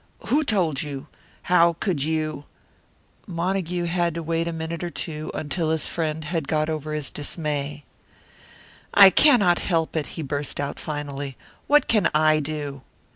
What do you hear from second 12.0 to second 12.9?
I do?"